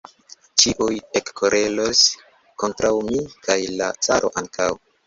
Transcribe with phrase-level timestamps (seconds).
[0.61, 2.03] Ĉiuj ekkoleros
[2.65, 4.73] kontraŭ mi kaj la caro ankaŭ!